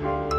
you 0.00 0.31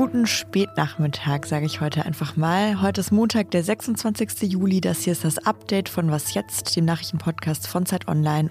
Guten 0.00 0.26
Spätnachmittag, 0.26 1.44
sage 1.44 1.66
ich 1.66 1.82
heute 1.82 2.06
einfach 2.06 2.34
mal. 2.34 2.80
Heute 2.80 3.02
ist 3.02 3.10
Montag, 3.12 3.50
der 3.50 3.62
26. 3.62 4.50
Juli. 4.50 4.80
Das 4.80 5.02
hier 5.02 5.12
ist 5.12 5.24
das 5.24 5.36
Update 5.36 5.90
von 5.90 6.10
Was 6.10 6.32
Jetzt, 6.32 6.74
dem 6.74 6.86
Nachrichtenpodcast 6.86 7.66
von 7.66 7.84
Zeit 7.84 8.08
Online. 8.08 8.48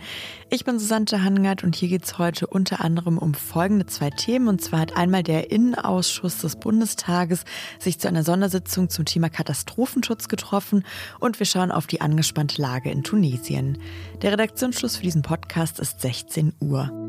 Ich 0.51 0.63
bin 0.63 0.77
Susanne 0.77 1.07
Hangert 1.11 1.63
und 1.63 1.75
hier 1.75 1.89
geht 1.89 2.03
es 2.03 2.19
heute 2.19 2.45
unter 2.45 2.81
anderem 2.81 3.17
um 3.17 3.33
folgende 3.33 3.87
zwei 3.87 4.11
Themen. 4.11 4.47
Und 4.47 4.61
zwar 4.61 4.81
hat 4.81 4.95
einmal 4.95 5.23
der 5.23 5.49
Innenausschuss 5.49 6.37
des 6.37 6.55
Bundestages 6.55 7.45
sich 7.79 7.97
zu 7.97 8.07
einer 8.07 8.21
Sondersitzung 8.21 8.91
zum 8.91 9.05
Thema 9.05 9.29
Katastrophenschutz 9.29 10.27
getroffen 10.27 10.85
und 11.19 11.39
wir 11.39 11.47
schauen 11.47 11.71
auf 11.71 11.87
die 11.87 11.99
angespannte 11.99 12.61
Lage 12.61 12.91
in 12.91 13.01
Tunesien. 13.01 13.79
Der 14.21 14.33
Redaktionsschluss 14.33 14.97
für 14.97 15.03
diesen 15.03 15.23
Podcast 15.23 15.79
ist 15.79 15.99
16 16.01 16.53
Uhr. 16.59 17.08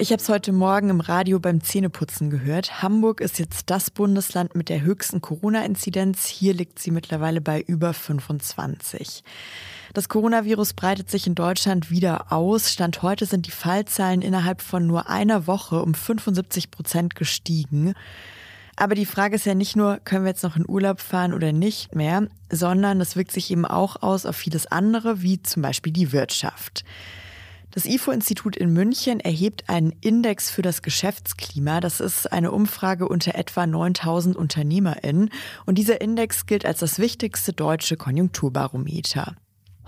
Ich 0.00 0.12
habe 0.12 0.22
es 0.22 0.30
heute 0.30 0.52
Morgen 0.52 0.88
im 0.88 1.00
Radio 1.00 1.38
beim 1.40 1.60
Zähneputzen 1.60 2.30
gehört. 2.30 2.82
Hamburg 2.82 3.20
ist 3.20 3.38
jetzt 3.38 3.68
das 3.68 3.90
Bundesland 3.90 4.54
mit 4.54 4.70
der 4.70 4.80
höchsten 4.80 5.20
Corona-Inzidenz. 5.20 6.24
Hier 6.24 6.54
liegt 6.54 6.78
sie 6.78 6.90
mittlerweile 6.90 7.42
bei 7.42 7.60
über 7.60 7.92
25. 7.92 9.22
Das 9.92 10.08
Coronavirus 10.08 10.72
breitet 10.72 11.10
sich 11.10 11.26
in 11.26 11.34
Deutschland 11.34 11.90
wieder 11.90 12.32
aus. 12.32 12.72
Stand 12.72 13.02
heute 13.02 13.26
sind 13.26 13.46
die 13.46 13.50
Fallzahlen 13.50 14.22
innerhalb 14.22 14.62
von 14.62 14.86
nur 14.86 15.10
einer 15.10 15.46
Woche 15.46 15.82
um 15.82 15.92
75 15.92 16.70
Prozent 16.70 17.14
gestiegen. 17.14 17.92
Aber 18.76 18.94
die 18.94 19.04
Frage 19.04 19.34
ist 19.34 19.44
ja 19.44 19.54
nicht 19.54 19.76
nur, 19.76 19.98
können 19.98 20.24
wir 20.24 20.30
jetzt 20.30 20.44
noch 20.44 20.56
in 20.56 20.66
Urlaub 20.66 21.02
fahren 21.02 21.34
oder 21.34 21.52
nicht 21.52 21.94
mehr, 21.94 22.26
sondern 22.50 23.02
es 23.02 23.16
wirkt 23.16 23.32
sich 23.32 23.50
eben 23.50 23.66
auch 23.66 24.00
aus 24.00 24.24
auf 24.24 24.36
vieles 24.36 24.66
andere, 24.66 25.20
wie 25.20 25.42
zum 25.42 25.60
Beispiel 25.60 25.92
die 25.92 26.12
Wirtschaft. 26.12 26.84
Das 27.72 27.84
IFO-Institut 27.86 28.56
in 28.56 28.72
München 28.72 29.20
erhebt 29.20 29.68
einen 29.68 29.92
Index 30.00 30.50
für 30.50 30.62
das 30.62 30.82
Geschäftsklima. 30.82 31.80
Das 31.80 32.00
ist 32.00 32.32
eine 32.32 32.50
Umfrage 32.50 33.06
unter 33.08 33.36
etwa 33.36 33.66
9000 33.66 34.36
UnternehmerInnen. 34.36 35.30
Und 35.66 35.78
dieser 35.78 36.00
Index 36.00 36.46
gilt 36.46 36.66
als 36.66 36.80
das 36.80 36.98
wichtigste 36.98 37.52
deutsche 37.52 37.96
Konjunkturbarometer. 37.96 39.36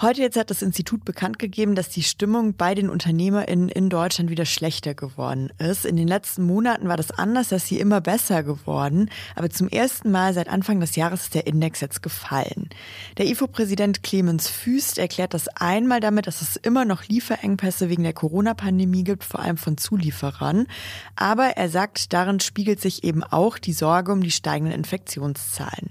Heute 0.00 0.22
jetzt 0.22 0.36
hat 0.36 0.50
das 0.50 0.62
Institut 0.62 1.04
bekannt 1.04 1.38
gegeben, 1.38 1.76
dass 1.76 1.88
die 1.88 2.02
Stimmung 2.02 2.54
bei 2.54 2.74
den 2.74 2.90
UnternehmerInnen 2.90 3.68
in 3.68 3.88
Deutschland 3.88 4.30
wieder 4.30 4.46
schlechter 4.46 4.94
geworden 4.94 5.52
ist. 5.58 5.84
In 5.84 5.96
den 5.96 6.08
letzten 6.08 6.42
Monaten 6.42 6.88
war 6.88 6.96
das 6.96 7.12
anders, 7.12 7.50
dass 7.50 7.68
sie 7.68 7.78
immer 7.78 8.00
besser 8.00 8.42
geworden. 8.42 9.10
Aber 9.36 9.48
zum 9.48 9.68
ersten 9.68 10.10
Mal 10.10 10.34
seit 10.34 10.48
Anfang 10.48 10.80
des 10.80 10.96
Jahres 10.96 11.22
ist 11.22 11.34
der 11.34 11.46
Index 11.46 11.80
jetzt 11.80 12.02
gefallen. 12.02 12.68
Der 13.16 13.26
IFO-Präsident 13.26 14.02
Clemens 14.02 14.48
Füst 14.48 14.98
erklärt 14.98 15.34
das 15.34 15.46
einmal 15.48 16.00
damit, 16.00 16.26
dass 16.26 16.42
es 16.42 16.56
immer 16.56 16.84
noch 16.84 17.04
Lieferengpässe 17.04 17.88
wegen 17.88 18.02
der 18.02 18.12
Corona-Pandemie 18.12 19.04
gibt, 19.04 19.22
vor 19.22 19.38
allem 19.38 19.56
von 19.56 19.76
Zulieferern. 19.76 20.66
Aber 21.14 21.56
er 21.56 21.68
sagt, 21.68 22.12
darin 22.12 22.40
spiegelt 22.40 22.80
sich 22.80 23.04
eben 23.04 23.22
auch 23.22 23.56
die 23.56 23.72
Sorge 23.72 24.10
um 24.10 24.22
die 24.22 24.32
steigenden 24.32 24.74
Infektionszahlen. 24.74 25.90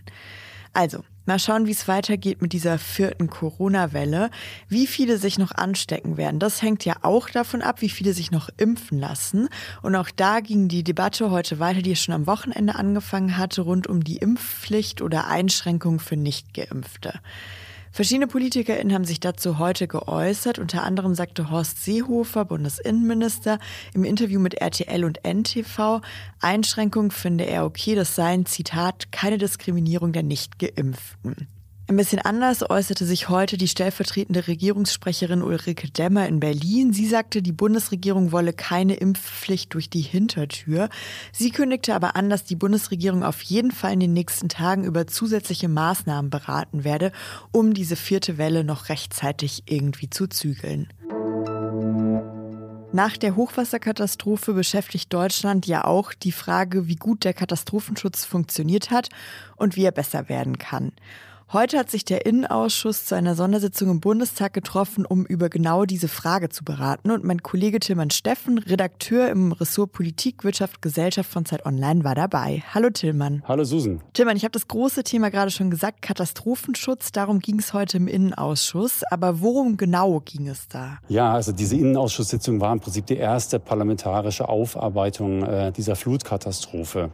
Also, 0.73 1.03
Mal 1.25 1.37
schauen, 1.37 1.67
wie 1.67 1.71
es 1.71 1.87
weitergeht 1.87 2.41
mit 2.41 2.51
dieser 2.51 2.79
vierten 2.79 3.29
Corona-Welle. 3.29 4.31
Wie 4.67 4.87
viele 4.87 5.17
sich 5.17 5.37
noch 5.37 5.51
anstecken 5.51 6.17
werden, 6.17 6.39
das 6.39 6.61
hängt 6.63 6.83
ja 6.83 6.95
auch 7.03 7.29
davon 7.29 7.61
ab, 7.61 7.81
wie 7.81 7.89
viele 7.89 8.13
sich 8.13 8.31
noch 8.31 8.49
impfen 8.57 8.97
lassen. 8.99 9.47
Und 9.83 9.95
auch 9.95 10.09
da 10.15 10.39
ging 10.39 10.67
die 10.67 10.83
Debatte 10.83 11.29
heute 11.29 11.59
weiter, 11.59 11.83
die 11.83 11.95
schon 11.95 12.15
am 12.15 12.25
Wochenende 12.25 12.75
angefangen 12.75 13.37
hatte, 13.37 13.61
rund 13.61 13.85
um 13.85 14.03
die 14.03 14.17
Impfpflicht 14.17 15.01
oder 15.03 15.27
Einschränkungen 15.27 15.99
für 15.99 16.17
Nichtgeimpfte. 16.17 17.19
Verschiedene 17.93 18.27
PolitikerInnen 18.27 18.93
haben 18.93 19.03
sich 19.03 19.19
dazu 19.19 19.59
heute 19.59 19.87
geäußert. 19.87 20.59
Unter 20.59 20.83
anderem 20.83 21.13
sagte 21.13 21.51
Horst 21.51 21.83
Seehofer, 21.83 22.45
Bundesinnenminister, 22.45 23.59
im 23.93 24.05
Interview 24.05 24.39
mit 24.39 24.53
RTL 24.55 25.03
und 25.03 25.25
NTV, 25.25 25.99
Einschränkungen 26.39 27.11
finde 27.11 27.45
er 27.45 27.65
okay, 27.65 27.95
das 27.95 28.15
seien, 28.15 28.45
Zitat, 28.45 29.11
keine 29.11 29.37
Diskriminierung 29.37 30.13
der 30.13 30.23
Nicht-Geimpften. 30.23 31.47
Ein 31.91 31.97
bisschen 31.97 32.19
anders 32.19 32.69
äußerte 32.69 33.03
sich 33.03 33.27
heute 33.27 33.57
die 33.57 33.67
stellvertretende 33.67 34.47
Regierungssprecherin 34.47 35.43
Ulrike 35.43 35.91
Demmer 35.91 36.25
in 36.25 36.39
Berlin. 36.39 36.93
Sie 36.93 37.05
sagte, 37.05 37.41
die 37.41 37.51
Bundesregierung 37.51 38.31
wolle 38.31 38.53
keine 38.53 38.93
Impfpflicht 38.93 39.73
durch 39.73 39.89
die 39.89 39.99
Hintertür. 39.99 40.87
Sie 41.33 41.51
kündigte 41.51 41.93
aber 41.93 42.15
an, 42.15 42.29
dass 42.29 42.45
die 42.45 42.55
Bundesregierung 42.55 43.25
auf 43.25 43.41
jeden 43.41 43.71
Fall 43.71 43.91
in 43.91 43.99
den 43.99 44.13
nächsten 44.13 44.47
Tagen 44.47 44.85
über 44.85 45.05
zusätzliche 45.05 45.67
Maßnahmen 45.67 46.31
beraten 46.31 46.85
werde, 46.85 47.11
um 47.51 47.73
diese 47.73 47.97
vierte 47.97 48.37
Welle 48.37 48.63
noch 48.63 48.87
rechtzeitig 48.87 49.63
irgendwie 49.65 50.09
zu 50.09 50.27
zügeln. 50.27 50.87
Nach 52.93 53.17
der 53.17 53.35
Hochwasserkatastrophe 53.35 54.53
beschäftigt 54.53 55.11
Deutschland 55.11 55.67
ja 55.67 55.83
auch 55.83 56.13
die 56.13 56.31
Frage, 56.31 56.87
wie 56.87 56.95
gut 56.95 57.25
der 57.25 57.33
Katastrophenschutz 57.33 58.23
funktioniert 58.23 58.91
hat 58.91 59.09
und 59.57 59.75
wie 59.75 59.83
er 59.83 59.91
besser 59.91 60.29
werden 60.29 60.57
kann. 60.57 60.93
Heute 61.53 61.77
hat 61.77 61.91
sich 61.91 62.05
der 62.05 62.25
Innenausschuss 62.25 63.07
zu 63.07 63.13
einer 63.13 63.35
Sondersitzung 63.35 63.91
im 63.91 63.99
Bundestag 63.99 64.53
getroffen, 64.53 65.05
um 65.05 65.25
über 65.25 65.49
genau 65.49 65.83
diese 65.83 66.07
Frage 66.07 66.47
zu 66.47 66.63
beraten. 66.63 67.11
Und 67.11 67.25
mein 67.25 67.43
Kollege 67.43 67.81
Tilman 67.81 68.09
Steffen, 68.09 68.57
Redakteur 68.57 69.27
im 69.27 69.51
Ressort 69.51 69.91
Politik, 69.91 70.45
Wirtschaft, 70.45 70.81
Gesellschaft 70.81 71.29
von 71.29 71.43
Zeit 71.43 71.65
Online, 71.65 72.05
war 72.05 72.15
dabei. 72.15 72.63
Hallo 72.73 72.89
Tillmann. 72.89 73.43
Hallo 73.49 73.65
Susan. 73.65 74.01
Tillmann, 74.13 74.37
ich 74.37 74.45
habe 74.45 74.53
das 74.53 74.69
große 74.69 75.03
Thema 75.03 75.29
gerade 75.29 75.51
schon 75.51 75.69
gesagt, 75.69 76.01
Katastrophenschutz. 76.01 77.11
Darum 77.11 77.39
ging 77.39 77.59
es 77.59 77.73
heute 77.73 77.97
im 77.97 78.07
Innenausschuss. 78.07 79.01
Aber 79.11 79.41
worum 79.41 79.75
genau 79.75 80.21
ging 80.21 80.47
es 80.47 80.69
da? 80.69 80.99
Ja, 81.09 81.33
also 81.33 81.51
diese 81.51 81.75
Innenausschusssitzung 81.75 82.61
war 82.61 82.71
im 82.71 82.79
Prinzip 82.79 83.07
die 83.07 83.17
erste 83.17 83.59
parlamentarische 83.59 84.47
Aufarbeitung 84.47 85.43
äh, 85.43 85.73
dieser 85.73 85.97
Flutkatastrophe. 85.97 87.09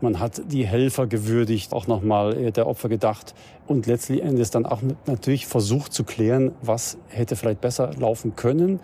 Man 0.00 0.18
hat 0.18 0.42
die 0.50 0.66
Helfer 0.66 1.06
gewürdigt, 1.06 1.72
auch 1.72 1.86
nochmal 1.86 2.36
äh, 2.36 2.52
der 2.52 2.66
Opfer 2.66 2.88
gedacht 2.88 3.34
und 3.66 3.86
letztlich 3.86 4.22
Endes 4.22 4.50
dann 4.50 4.64
auch 4.64 4.80
natürlich 5.06 5.46
versucht 5.46 5.92
zu 5.92 6.04
klären, 6.04 6.52
was 6.62 6.96
hätte 7.08 7.36
vielleicht 7.36 7.60
besser 7.60 7.90
laufen 7.98 8.34
können. 8.34 8.80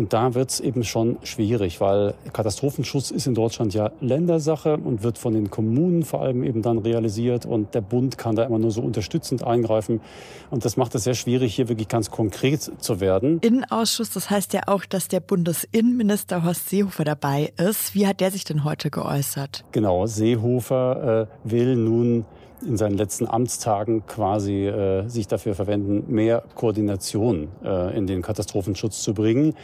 Und 0.00 0.14
da 0.14 0.32
wird 0.32 0.48
es 0.48 0.60
eben 0.60 0.82
schon 0.82 1.18
schwierig, 1.24 1.78
weil 1.82 2.14
Katastrophenschutz 2.32 3.10
ist 3.10 3.26
in 3.26 3.34
Deutschland 3.34 3.74
ja 3.74 3.90
Ländersache 4.00 4.78
und 4.78 5.02
wird 5.02 5.18
von 5.18 5.34
den 5.34 5.50
Kommunen 5.50 6.04
vor 6.04 6.22
allem 6.22 6.42
eben 6.42 6.62
dann 6.62 6.78
realisiert. 6.78 7.44
Und 7.44 7.74
der 7.74 7.82
Bund 7.82 8.16
kann 8.16 8.34
da 8.34 8.44
immer 8.44 8.58
nur 8.58 8.70
so 8.70 8.80
unterstützend 8.80 9.44
eingreifen. 9.44 10.00
Und 10.48 10.64
das 10.64 10.78
macht 10.78 10.94
es 10.94 11.04
sehr 11.04 11.12
schwierig, 11.12 11.54
hier 11.54 11.68
wirklich 11.68 11.88
ganz 11.88 12.10
konkret 12.10 12.62
zu 12.78 12.98
werden. 13.00 13.40
Innenausschuss, 13.40 14.08
das 14.08 14.30
heißt 14.30 14.54
ja 14.54 14.62
auch, 14.68 14.86
dass 14.86 15.08
der 15.08 15.20
Bundesinnenminister 15.20 16.44
Horst 16.44 16.70
Seehofer 16.70 17.04
dabei 17.04 17.52
ist. 17.58 17.94
Wie 17.94 18.06
hat 18.06 18.20
der 18.20 18.30
sich 18.30 18.44
denn 18.44 18.64
heute 18.64 18.88
geäußert? 18.88 19.66
Genau, 19.72 20.06
Seehofer 20.06 21.28
äh, 21.44 21.50
will 21.50 21.76
nun 21.76 22.24
in 22.66 22.76
seinen 22.76 22.96
letzten 22.96 23.26
Amtstagen 23.26 24.06
quasi 24.06 24.66
äh, 24.66 25.08
sich 25.08 25.26
dafür 25.28 25.54
verwenden, 25.54 26.12
mehr 26.12 26.42
Koordination 26.54 27.48
äh, 27.64 27.96
in 27.96 28.06
den 28.06 28.22
Katastrophenschutz 28.22 29.02
zu 29.02 29.14
bringen. 29.14 29.54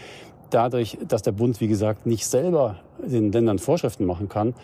Dadurch, 0.50 0.98
dass 1.06 1.22
der 1.22 1.32
Bund, 1.32 1.60
wie 1.60 1.68
gesagt, 1.68 2.06
nicht 2.06 2.26
selber 2.26 2.76
den 2.98 3.32
Ländern 3.32 3.58
Vorschriften 3.58 4.04
machen 4.04 4.28
kann, 4.28 4.54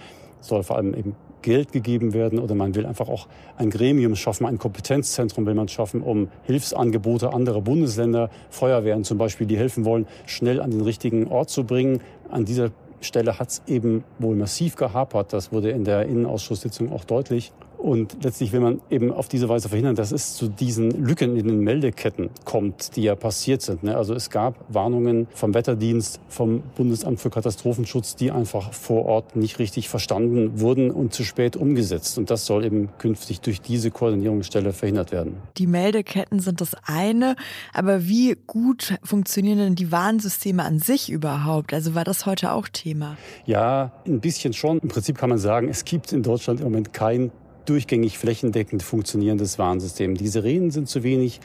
soll 0.40 0.62
vor 0.62 0.76
allem 0.76 0.94
eben 0.94 1.16
Geld 1.42 1.72
gegeben 1.72 2.14
werden 2.14 2.38
oder 2.38 2.54
man 2.54 2.74
will 2.74 2.86
einfach 2.86 3.08
auch 3.08 3.26
ein 3.56 3.68
Gremium 3.68 4.14
schaffen, 4.14 4.46
ein 4.46 4.58
Kompetenzzentrum 4.58 5.44
will 5.44 5.54
man 5.54 5.68
schaffen, 5.68 6.00
um 6.00 6.28
Hilfsangebote 6.44 7.32
anderer 7.32 7.60
Bundesländer, 7.60 8.30
Feuerwehren 8.48 9.04
zum 9.04 9.18
Beispiel, 9.18 9.46
die 9.46 9.58
helfen 9.58 9.84
wollen, 9.84 10.06
schnell 10.26 10.60
an 10.60 10.70
den 10.70 10.80
richtigen 10.80 11.26
Ort 11.26 11.50
zu 11.50 11.64
bringen. 11.64 12.00
An 12.30 12.44
dieser 12.44 12.70
Stelle 13.00 13.38
hat 13.38 13.50
es 13.50 13.62
eben 13.66 14.04
wohl 14.20 14.36
massiv 14.36 14.76
gehapert. 14.76 15.32
Das 15.32 15.52
wurde 15.52 15.70
in 15.70 15.84
der 15.84 16.06
Innenausschusssitzung 16.06 16.92
auch 16.92 17.04
deutlich. 17.04 17.52
Und 17.82 18.22
letztlich 18.22 18.52
will 18.52 18.60
man 18.60 18.80
eben 18.90 19.10
auf 19.10 19.28
diese 19.28 19.48
Weise 19.48 19.68
verhindern, 19.68 19.96
dass 19.96 20.12
es 20.12 20.34
zu 20.34 20.46
diesen 20.46 21.04
Lücken 21.04 21.36
in 21.36 21.48
den 21.48 21.60
Meldeketten 21.60 22.30
kommt, 22.44 22.94
die 22.94 23.02
ja 23.02 23.16
passiert 23.16 23.60
sind. 23.60 23.82
Ne? 23.82 23.96
Also 23.96 24.14
es 24.14 24.30
gab 24.30 24.54
Warnungen 24.72 25.26
vom 25.34 25.52
Wetterdienst, 25.52 26.20
vom 26.28 26.62
Bundesamt 26.76 27.18
für 27.18 27.28
Katastrophenschutz, 27.28 28.14
die 28.14 28.30
einfach 28.30 28.72
vor 28.72 29.06
Ort 29.06 29.34
nicht 29.34 29.58
richtig 29.58 29.88
verstanden 29.88 30.60
wurden 30.60 30.92
und 30.92 31.12
zu 31.12 31.24
spät 31.24 31.56
umgesetzt. 31.56 32.18
Und 32.18 32.30
das 32.30 32.46
soll 32.46 32.64
eben 32.64 32.88
künftig 32.98 33.40
durch 33.40 33.60
diese 33.60 33.90
Koordinierungsstelle 33.90 34.72
verhindert 34.72 35.10
werden. 35.10 35.38
Die 35.58 35.66
Meldeketten 35.66 36.38
sind 36.38 36.60
das 36.60 36.76
eine, 36.84 37.34
aber 37.74 38.06
wie 38.06 38.36
gut 38.46 38.94
funktionieren 39.02 39.58
denn 39.58 39.74
die 39.74 39.90
Warnsysteme 39.90 40.62
an 40.62 40.78
sich 40.78 41.10
überhaupt? 41.10 41.74
Also 41.74 41.96
war 41.96 42.04
das 42.04 42.26
heute 42.26 42.52
auch 42.52 42.68
Thema? 42.68 43.16
Ja, 43.44 43.90
ein 44.06 44.20
bisschen 44.20 44.52
schon. 44.52 44.78
Im 44.78 44.88
Prinzip 44.88 45.18
kann 45.18 45.30
man 45.30 45.38
sagen, 45.38 45.68
es 45.68 45.84
gibt 45.84 46.12
in 46.12 46.22
Deutschland 46.22 46.60
im 46.60 46.66
Moment 46.66 46.92
kein 46.92 47.32
durchgängig 47.68 48.18
flächendeckend 48.18 48.82
funktionierendes 48.82 49.58
Warnsystem. 49.58 50.16
Die 50.16 50.28
Sirenen 50.28 50.70
sind 50.70 50.88
zu 50.88 51.02
wenig, 51.02 51.40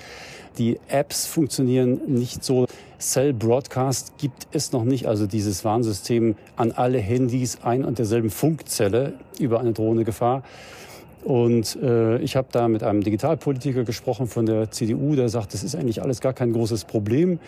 die 0.58 0.80
Apps 0.88 1.28
funktionieren 1.28 2.02
nicht 2.08 2.44
so. 2.44 2.68
Cell 3.00 3.31
Broadcast 3.31 4.18
gibt 4.18 4.48
es 4.52 4.72
noch 4.72 4.84
nicht, 4.84 5.06
also 5.06 5.28
dieses 5.28 5.64
Warnsystem 5.64 6.36
an 6.56 6.72
alle 6.72 6.98
Handys 6.98 7.60
ein 7.62 7.86
und 7.86 8.00
derselben 8.00 8.31
Funkzelle 8.31 9.14
über 9.40 9.60
eine 9.60 9.74
drohende 9.74 10.04
Gefahr. 10.04 10.42
Und 11.24 11.78
äh, 11.81 12.19
ich 12.19 12.36
habe 12.36 12.48
da 12.52 12.68
mit 12.68 12.84
einem 12.84 13.02
Digitalpolitiker 13.02 13.84
gesprochen 13.84 14.28
von 14.28 14.46
der 14.46 14.72
CDU, 14.72 15.16
der 15.16 15.30
sagt, 15.30 15.54
das 15.54 15.64
ist 15.64 15.75
eigentlich 15.75 16.02
alles 16.02 16.22
gar 16.22 16.34
kein 16.34 16.54
großes 16.54 16.86
Problem. 16.86 17.40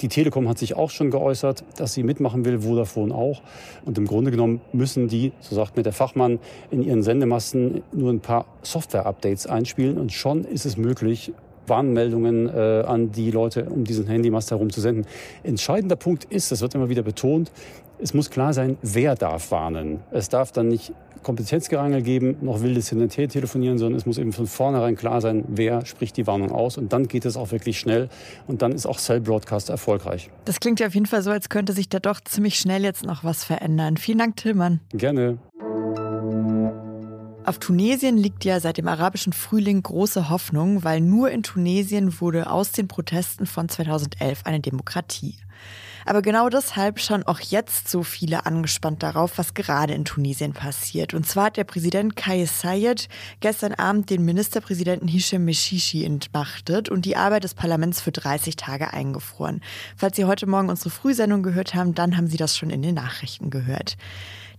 Die 0.00 0.08
Telekom 0.08 0.48
hat 0.48 0.58
sich 0.58 0.74
auch 0.74 0.90
schon 0.90 1.10
geäußert, 1.10 1.62
dass 1.76 1.94
sie 1.94 2.02
mitmachen 2.02 2.44
will, 2.44 2.60
Vodafone 2.60 3.14
auch. 3.14 3.42
Und 3.84 3.96
im 3.98 4.06
Grunde 4.06 4.30
genommen 4.30 4.60
müssen 4.72 5.08
die, 5.08 5.32
so 5.40 5.54
sagt 5.54 5.76
mir 5.76 5.82
der 5.82 5.92
Fachmann, 5.92 6.38
in 6.70 6.82
ihren 6.82 7.02
Sendemasten 7.02 7.82
nur 7.92 8.10
ein 8.10 8.20
paar 8.20 8.46
Software-Updates 8.62 9.46
einspielen 9.46 9.98
und 9.98 10.12
schon 10.12 10.44
ist 10.44 10.66
es 10.66 10.76
möglich, 10.76 11.32
Warnmeldungen 11.68 12.48
äh, 12.48 12.84
an 12.86 13.12
die 13.12 13.30
Leute 13.30 13.64
um 13.64 13.84
diesen 13.84 14.06
Handymast 14.06 14.50
herum 14.50 14.70
zu 14.70 14.80
senden. 14.80 15.06
Entscheidender 15.42 15.96
Punkt 15.96 16.24
ist, 16.24 16.50
das 16.50 16.60
wird 16.60 16.74
immer 16.74 16.88
wieder 16.88 17.02
betont, 17.02 17.52
es 18.00 18.14
muss 18.14 18.30
klar 18.30 18.52
sein, 18.52 18.76
wer 18.82 19.14
darf 19.14 19.50
warnen. 19.50 20.00
Es 20.10 20.28
darf 20.28 20.52
dann 20.52 20.68
nicht 20.68 20.92
Kompetenzgerangel 21.22 22.02
geben, 22.02 22.36
noch 22.40 22.62
wildes 22.62 22.88
Hin 22.88 23.02
und 23.02 23.16
Her 23.16 23.28
telefonieren, 23.28 23.78
sondern 23.78 23.98
es 23.98 24.06
muss 24.06 24.18
eben 24.18 24.32
von 24.32 24.46
vornherein 24.46 24.96
klar 24.96 25.20
sein, 25.20 25.44
wer 25.48 25.84
spricht 25.84 26.16
die 26.16 26.26
Warnung 26.26 26.52
aus. 26.52 26.78
Und 26.78 26.92
dann 26.92 27.08
geht 27.08 27.24
es 27.24 27.36
auch 27.36 27.50
wirklich 27.50 27.78
schnell. 27.78 28.08
Und 28.46 28.62
dann 28.62 28.72
ist 28.72 28.86
auch 28.86 28.98
Cell 28.98 29.20
Broadcast 29.20 29.68
erfolgreich. 29.68 30.30
Das 30.44 30.60
klingt 30.60 30.80
ja 30.80 30.86
auf 30.86 30.94
jeden 30.94 31.06
Fall 31.06 31.22
so, 31.22 31.30
als 31.30 31.48
könnte 31.48 31.72
sich 31.72 31.88
da 31.88 31.98
doch 31.98 32.20
ziemlich 32.20 32.58
schnell 32.58 32.84
jetzt 32.84 33.04
noch 33.04 33.24
was 33.24 33.44
verändern. 33.44 33.96
Vielen 33.96 34.18
Dank, 34.18 34.36
Tillmann. 34.36 34.80
Gerne. 34.90 35.38
Auf 37.44 37.58
Tunesien 37.58 38.18
liegt 38.18 38.44
ja 38.44 38.60
seit 38.60 38.76
dem 38.76 38.88
arabischen 38.88 39.32
Frühling 39.32 39.82
große 39.82 40.28
Hoffnung, 40.28 40.84
weil 40.84 41.00
nur 41.00 41.30
in 41.30 41.42
Tunesien 41.42 42.20
wurde 42.20 42.50
aus 42.50 42.72
den 42.72 42.88
Protesten 42.88 43.46
von 43.46 43.68
2011 43.68 44.42
eine 44.44 44.60
Demokratie. 44.60 45.34
Aber 46.08 46.22
genau 46.22 46.48
deshalb 46.48 47.00
schauen 47.00 47.22
auch 47.24 47.38
jetzt 47.38 47.90
so 47.90 48.02
viele 48.02 48.46
angespannt 48.46 49.02
darauf, 49.02 49.36
was 49.36 49.52
gerade 49.52 49.92
in 49.92 50.06
Tunesien 50.06 50.54
passiert. 50.54 51.12
Und 51.12 51.26
zwar 51.26 51.44
hat 51.44 51.58
der 51.58 51.64
Präsident 51.64 52.16
Kais 52.16 52.62
Sayed 52.62 53.10
gestern 53.40 53.74
Abend 53.74 54.08
den 54.08 54.24
Ministerpräsidenten 54.24 55.06
Hisham 55.06 55.44
Meshishi 55.44 56.06
entmachtet 56.06 56.88
und 56.88 57.04
die 57.04 57.16
Arbeit 57.16 57.44
des 57.44 57.52
Parlaments 57.52 58.00
für 58.00 58.10
30 58.10 58.56
Tage 58.56 58.90
eingefroren. 58.90 59.60
Falls 59.98 60.16
Sie 60.16 60.24
heute 60.24 60.46
Morgen 60.46 60.70
unsere 60.70 60.88
Frühsendung 60.88 61.42
gehört 61.42 61.74
haben, 61.74 61.94
dann 61.94 62.16
haben 62.16 62.28
Sie 62.28 62.38
das 62.38 62.56
schon 62.56 62.70
in 62.70 62.80
den 62.80 62.94
Nachrichten 62.94 63.50
gehört. 63.50 63.98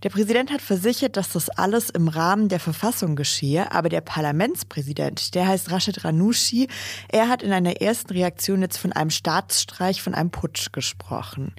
Der 0.02 0.08
Präsident 0.08 0.50
hat 0.50 0.62
versichert, 0.62 1.18
dass 1.18 1.30
das 1.32 1.50
alles 1.50 1.90
im 1.90 2.08
Rahmen 2.08 2.48
der 2.48 2.58
Verfassung 2.58 3.16
geschehe, 3.16 3.70
aber 3.70 3.90
der 3.90 4.00
Parlamentspräsident, 4.00 5.34
der 5.34 5.46
heißt 5.46 5.70
Rashid 5.70 6.04
Ranouchi, 6.04 6.68
er 7.08 7.28
hat 7.28 7.42
in 7.42 7.52
einer 7.52 7.82
ersten 7.82 8.14
Reaktion 8.14 8.62
jetzt 8.62 8.78
von 8.78 8.92
einem 8.92 9.10
Staatsstreich, 9.10 10.00
von 10.00 10.14
einem 10.14 10.30
Putsch 10.30 10.72
gesprochen. 10.72 11.54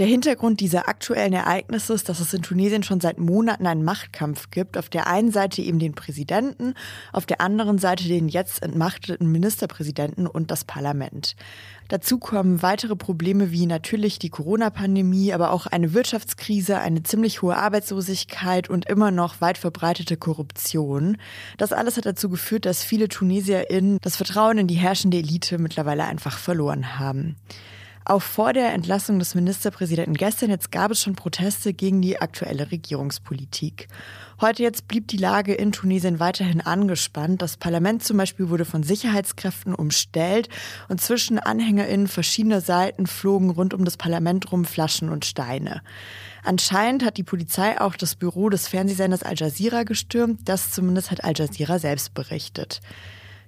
Der 0.00 0.06
Hintergrund 0.06 0.60
dieser 0.60 0.88
aktuellen 0.88 1.34
Ereignisse 1.34 1.92
ist, 1.92 2.08
dass 2.08 2.20
es 2.20 2.32
in 2.32 2.40
Tunesien 2.40 2.82
schon 2.82 3.02
seit 3.02 3.18
Monaten 3.18 3.66
einen 3.66 3.84
Machtkampf 3.84 4.50
gibt. 4.50 4.78
Auf 4.78 4.88
der 4.88 5.08
einen 5.08 5.30
Seite 5.30 5.60
eben 5.60 5.78
den 5.78 5.92
Präsidenten, 5.92 6.72
auf 7.12 7.26
der 7.26 7.42
anderen 7.42 7.76
Seite 7.76 8.04
den 8.04 8.30
jetzt 8.30 8.62
entmachteten 8.62 9.30
Ministerpräsidenten 9.30 10.26
und 10.26 10.50
das 10.50 10.64
Parlament. 10.64 11.36
Dazu 11.88 12.16
kommen 12.16 12.62
weitere 12.62 12.96
Probleme 12.96 13.50
wie 13.50 13.66
natürlich 13.66 14.18
die 14.18 14.30
Corona-Pandemie, 14.30 15.34
aber 15.34 15.50
auch 15.50 15.66
eine 15.66 15.92
Wirtschaftskrise, 15.92 16.78
eine 16.78 17.02
ziemlich 17.02 17.42
hohe 17.42 17.58
Arbeitslosigkeit 17.58 18.70
und 18.70 18.88
immer 18.88 19.10
noch 19.10 19.42
weit 19.42 19.58
verbreitete 19.58 20.16
Korruption. 20.16 21.18
Das 21.58 21.74
alles 21.74 21.98
hat 21.98 22.06
dazu 22.06 22.30
geführt, 22.30 22.64
dass 22.64 22.82
viele 22.82 23.08
TunesierInnen 23.08 23.98
das 24.00 24.16
Vertrauen 24.16 24.56
in 24.56 24.66
die 24.66 24.76
herrschende 24.76 25.18
Elite 25.18 25.58
mittlerweile 25.58 26.06
einfach 26.06 26.38
verloren 26.38 26.98
haben. 26.98 27.36
Auch 28.10 28.22
vor 28.22 28.52
der 28.52 28.72
Entlassung 28.72 29.20
des 29.20 29.36
Ministerpräsidenten 29.36 30.14
gestern 30.14 30.50
jetzt 30.50 30.72
gab 30.72 30.90
es 30.90 31.00
schon 31.00 31.14
Proteste 31.14 31.72
gegen 31.72 32.02
die 32.02 32.20
aktuelle 32.20 32.72
Regierungspolitik. 32.72 33.86
Heute 34.40 34.64
jetzt 34.64 34.88
blieb 34.88 35.06
die 35.06 35.16
Lage 35.16 35.54
in 35.54 35.70
Tunesien 35.70 36.18
weiterhin 36.18 36.60
angespannt. 36.60 37.40
Das 37.40 37.56
Parlament 37.56 38.02
zum 38.02 38.16
Beispiel 38.16 38.48
wurde 38.48 38.64
von 38.64 38.82
Sicherheitskräften 38.82 39.76
umstellt 39.76 40.48
und 40.88 41.00
zwischen 41.00 41.38
AnhängerInnen 41.38 42.08
verschiedener 42.08 42.60
Seiten 42.60 43.06
flogen 43.06 43.50
rund 43.50 43.74
um 43.74 43.84
das 43.84 43.96
Parlament 43.96 44.50
rum 44.50 44.64
Flaschen 44.64 45.08
und 45.08 45.24
Steine. 45.24 45.80
Anscheinend 46.42 47.04
hat 47.04 47.16
die 47.16 47.22
Polizei 47.22 47.80
auch 47.80 47.94
das 47.94 48.16
Büro 48.16 48.48
des 48.48 48.66
Fernsehsenders 48.66 49.22
Al 49.22 49.36
Jazeera 49.36 49.84
gestürmt. 49.84 50.48
Das 50.48 50.72
zumindest 50.72 51.12
hat 51.12 51.22
Al 51.22 51.34
Jazeera 51.36 51.78
selbst 51.78 52.12
berichtet. 52.14 52.80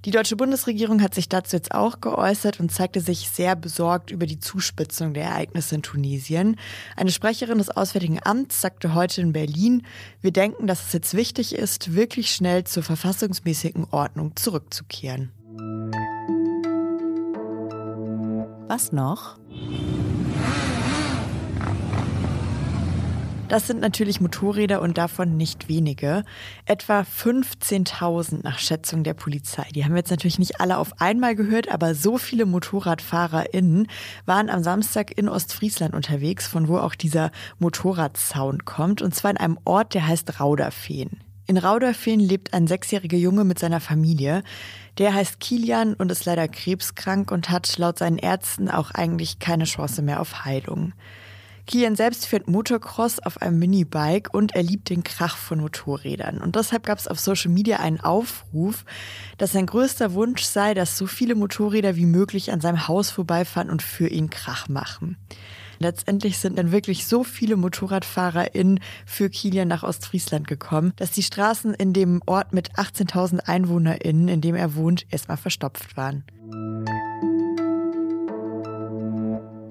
Die 0.04 0.10
deutsche 0.10 0.34
Bundesregierung 0.34 1.00
hat 1.00 1.14
sich 1.14 1.28
dazu 1.28 1.54
jetzt 1.54 1.72
auch 1.72 2.00
geäußert 2.00 2.58
und 2.58 2.72
zeigte 2.72 3.00
sich 3.00 3.31
sehr 3.31 3.54
besorgt 3.54 4.10
über 4.10 4.26
die 4.26 4.40
Zuspitzung 4.40 5.14
der 5.14 5.26
Ereignisse 5.26 5.76
in 5.76 5.82
Tunesien. 5.82 6.56
Eine 6.96 7.12
Sprecherin 7.12 7.58
des 7.58 7.70
Auswärtigen 7.70 8.19
Amts 8.20 8.60
sagte 8.60 8.94
heute 8.94 9.20
in 9.20 9.32
Berlin, 9.32 9.87
wir 10.20 10.32
denken, 10.32 10.66
dass 10.66 10.87
es 10.87 10.93
jetzt 10.93 11.14
wichtig 11.14 11.54
ist, 11.54 11.94
wirklich 11.94 12.34
schnell 12.34 12.64
zur 12.64 12.82
verfassungsmäßigen 12.82 13.87
Ordnung 13.93 14.34
zurückzukehren. 14.34 15.31
Was 18.66 18.90
noch? 18.90 19.38
Das 23.52 23.66
sind 23.66 23.82
natürlich 23.82 24.19
Motorräder 24.19 24.81
und 24.81 24.96
davon 24.96 25.37
nicht 25.37 25.69
wenige. 25.69 26.25
Etwa 26.64 27.00
15.000 27.00 28.38
nach 28.43 28.58
Schätzung 28.58 29.04
der 29.04 29.12
Polizei. 29.12 29.66
Die 29.75 29.84
haben 29.84 29.93
wir 29.93 29.99
jetzt 29.99 30.10
natürlich 30.10 30.38
nicht 30.38 30.58
alle 30.58 30.78
auf 30.78 31.02
einmal 31.02 31.37
gehört, 31.37 31.70
aber 31.70 31.94
so 31.94 32.16
viele 32.16 32.46
MotorradfahrerInnen 32.46 33.88
waren 34.25 34.49
am 34.49 34.62
Samstag 34.62 35.19
in 35.19 35.28
Ostfriesland 35.28 35.93
unterwegs, 35.93 36.46
von 36.46 36.66
wo 36.66 36.78
auch 36.78 36.94
dieser 36.94 37.31
Motorradsound 37.58 38.64
kommt. 38.64 39.02
Und 39.02 39.14
zwar 39.14 39.32
in 39.32 39.37
einem 39.37 39.58
Ort, 39.66 39.93
der 39.93 40.06
heißt 40.06 40.40
Rauderfehn. 40.40 41.10
In 41.46 41.58
Rauderfehn 41.58 42.20
lebt 42.20 42.54
ein 42.54 42.66
sechsjähriger 42.66 43.19
Junge 43.19 43.44
mit 43.44 43.58
seiner 43.58 43.81
Familie. 43.81 44.44
Der 44.96 45.12
heißt 45.12 45.40
Kilian 45.40 45.93
und 45.93 46.10
ist 46.10 46.25
leider 46.25 46.49
krebskrank 46.49 47.31
und 47.31 47.50
hat 47.50 47.76
laut 47.76 47.99
seinen 47.99 48.16
Ärzten 48.16 48.70
auch 48.70 48.93
eigentlich 48.93 49.40
keine 49.40 49.64
Chance 49.64 50.00
mehr 50.00 50.22
auf 50.22 50.46
Heilung. 50.46 50.94
Kilian 51.67 51.94
selbst 51.94 52.26
fährt 52.26 52.49
Motocross 52.49 53.20
auf 53.20 53.41
einem 53.41 53.59
Minibike 53.59 54.31
und 54.32 54.55
er 54.55 54.62
liebt 54.62 54.91
den 54.91 55.05
Krach 55.05 55.37
von 55.37 55.61
Motorrädern. 55.61 56.38
Und 56.38 56.56
deshalb 56.56 56.85
gab 56.85 56.99
es 56.99 57.06
auf 57.06 57.20
Social 57.20 57.53
Media 57.53 57.79
einen 57.79 58.00
Aufruf, 58.00 58.85
dass 59.38 59.53
sein 59.53 59.67
größter 59.67 60.12
Wunsch 60.14 60.43
sei, 60.43 60.75
dass 60.75 60.99
so 60.99 61.06
viele 61.06 61.35
Motorräder 61.35 61.97
wie 61.97 62.06
möglich 62.06 62.53
an 62.53 62.61
seinem 62.61 62.88
Haus 62.88 63.11
vorbeifahren 63.11 63.70
und 63.70 63.82
für 63.82 64.09
ihn 64.09 64.29
Krach 64.29 64.69
machen. 64.69 65.17
Letztendlich 65.79 66.38
sind 66.38 66.59
dann 66.59 66.70
wirklich 66.70 67.06
so 67.06 67.25
viele 67.25 67.56
MotorradfahrerInnen 67.56 68.81
für 69.05 69.31
Kilian 69.31 69.69
nach 69.69 69.82
Ostfriesland 69.82 70.47
gekommen, 70.47 70.93
dass 70.97 71.11
die 71.11 71.25
Straßen 71.25 71.75
in 71.75 71.93
dem 71.93 72.23
Ort 72.26 72.53
mit 72.53 72.73
18.000 72.75 73.49
EinwohnerInnen, 73.49 74.29
in 74.29 74.41
dem 74.41 74.55
er 74.55 74.75
wohnt, 74.76 75.06
erstmal 75.11 75.37
verstopft 75.37 75.97
waren. 75.97 76.25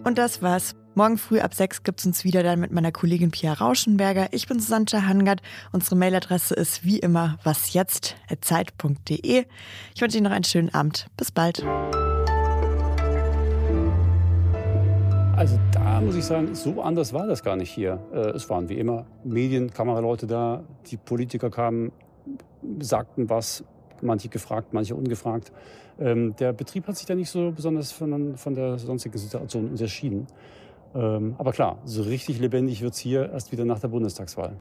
Und 0.04 0.18
das 0.18 0.42
war's. 0.42 0.76
Morgen 0.94 1.18
früh 1.18 1.40
ab 1.40 1.54
sechs 1.54 1.84
gibt's 1.84 2.06
uns 2.06 2.26
wieder 2.26 2.44
dann 2.44 2.60
mit 2.60 2.74
meiner 2.74 2.92
Kollegin 2.92 3.32
Pia 3.32 3.54
Rauschenberger. 3.54 4.28
Ich 4.32 4.50
bin 4.50 4.60
Susanne 4.60 5.08
Hangard. 5.08 5.42
Unsere 5.72 5.96
Mailadresse 5.96 6.54
ist 6.54 6.84
wie 6.84 7.00
immer 7.00 7.38
wasjetzt.zeit.de. 7.46 9.46
Ich 9.96 10.02
wünsche 10.02 10.18
Ihnen 10.18 10.26
noch 10.26 10.36
einen 10.36 10.44
schönen 10.44 10.74
Abend. 10.74 11.08
Bis 11.16 11.32
bald. 11.32 11.64
Also 15.38 15.58
da 15.72 16.02
muss 16.02 16.16
ich 16.16 16.26
sagen, 16.26 16.54
so 16.56 16.82
anders 16.82 17.14
war 17.14 17.26
das 17.26 17.42
gar 17.42 17.56
nicht 17.56 17.72
hier. 17.72 17.98
Äh, 18.12 18.32
es 18.32 18.50
waren 18.50 18.68
wie 18.68 18.78
immer 18.78 19.06
Medien, 19.24 19.72
Kameraleute 19.72 20.28
da, 20.28 20.62
die 20.88 20.98
Politiker 20.98 21.50
kamen, 21.50 21.94
sagten 22.80 23.30
was, 23.30 23.64
manche 24.02 24.28
gefragt, 24.28 24.74
manche 24.74 24.94
ungefragt. 24.94 25.54
Ähm, 26.02 26.36
der 26.36 26.52
Betrieb 26.52 26.86
hat 26.88 26.98
sich 26.98 27.06
da 27.06 27.16
nicht 27.16 27.30
so 27.30 27.52
besonders 27.52 27.94
von, 27.94 28.36
von 28.36 28.56
der 28.56 28.78
sonstigen 28.78 29.18
Situation 29.18 29.70
unterschieden. 29.70 30.28
Ähm, 30.94 31.36
aber 31.38 31.52
klar, 31.52 31.80
so 31.86 32.04
richtig 32.04 32.40
lebendig 32.40 32.82
wird 32.82 32.94
es 32.94 33.00
hier 33.00 33.32
erst 33.32 33.52
wieder 33.52 33.66
nach 33.66 33.80
der 33.80 33.88
Bundestagswahl. 33.88 34.58